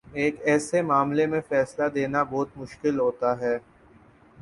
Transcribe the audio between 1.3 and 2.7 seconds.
میں فیصلہ دینا بہت